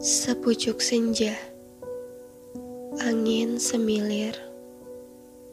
[0.00, 1.36] Sepucuk senja,
[3.04, 4.32] angin semilir,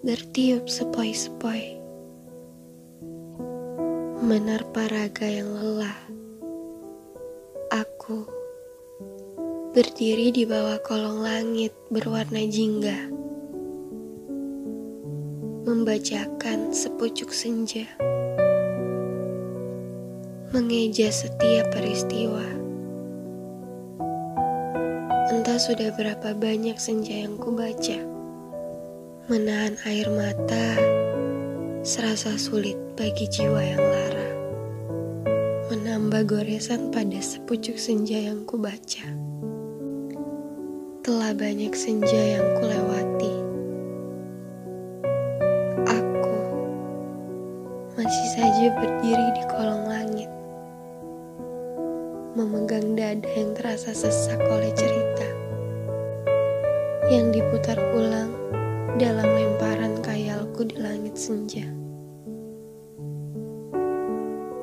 [0.07, 1.75] bertiup sepoi-sepoi,
[4.23, 5.99] menerpa raga yang lelah.
[7.75, 8.23] Aku
[9.75, 13.11] berdiri di bawah kolong langit berwarna jingga,
[15.67, 17.83] membacakan sepucuk senja,
[20.55, 22.58] mengeja setiap peristiwa.
[25.59, 27.99] Sudah berapa banyak senja yang kubaca.
[29.27, 30.79] Menahan air mata
[31.83, 34.29] serasa sulit bagi jiwa yang lara.
[35.67, 39.03] Menambah goresan pada sepucuk senja yang kubaca.
[41.03, 43.35] Telah banyak senja yang kulewati.
[45.91, 46.39] Aku
[47.99, 50.31] masih saja berdiri di kolong langit
[52.39, 55.38] memegang dada yang terasa sesak oleh cerita
[57.09, 58.29] yang diputar ulang
[59.01, 61.65] dalam lemparan kayalku di langit senja.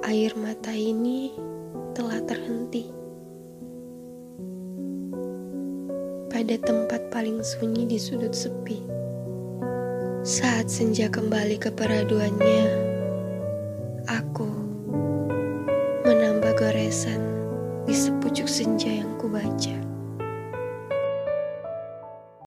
[0.06, 1.34] Air mata ini
[1.90, 2.86] telah terhenti
[6.30, 8.78] pada tempat paling sunyi di sudut sepi.
[10.22, 12.64] Saat senja kembali ke peraduannya,
[14.06, 14.46] aku
[16.06, 17.18] menambah goresan
[17.90, 19.75] di sepucuk senja yang kubaca.